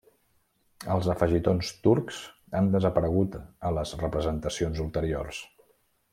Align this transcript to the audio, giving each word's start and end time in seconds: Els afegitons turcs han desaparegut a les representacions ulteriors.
Els 0.93 1.09
afegitons 1.13 1.69
turcs 1.87 2.21
han 2.61 2.71
desaparegut 2.77 3.39
a 3.71 3.75
les 3.79 3.93
representacions 4.05 4.83
ulteriors. 4.89 5.45